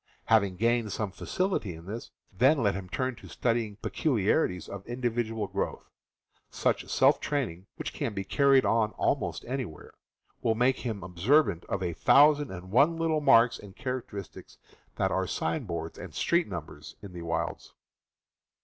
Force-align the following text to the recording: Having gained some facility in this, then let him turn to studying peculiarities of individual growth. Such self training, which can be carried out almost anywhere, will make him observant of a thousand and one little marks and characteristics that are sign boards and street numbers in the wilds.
Having 0.25 0.55
gained 0.55 0.91
some 0.91 1.11
facility 1.11 1.75
in 1.75 1.85
this, 1.85 2.09
then 2.33 2.63
let 2.63 2.73
him 2.73 2.89
turn 2.89 3.15
to 3.17 3.27
studying 3.27 3.75
peculiarities 3.75 4.67
of 4.67 4.83
individual 4.87 5.45
growth. 5.45 5.91
Such 6.49 6.89
self 6.89 7.19
training, 7.19 7.67
which 7.75 7.93
can 7.93 8.15
be 8.15 8.23
carried 8.23 8.65
out 8.65 8.95
almost 8.97 9.45
anywhere, 9.45 9.91
will 10.41 10.55
make 10.55 10.79
him 10.79 11.03
observant 11.03 11.65
of 11.65 11.83
a 11.83 11.93
thousand 11.93 12.49
and 12.49 12.71
one 12.71 12.97
little 12.97 13.21
marks 13.21 13.59
and 13.59 13.75
characteristics 13.75 14.57
that 14.95 15.11
are 15.11 15.27
sign 15.27 15.65
boards 15.65 15.99
and 15.99 16.15
street 16.15 16.47
numbers 16.47 16.95
in 17.03 17.13
the 17.13 17.21
wilds. 17.21 17.75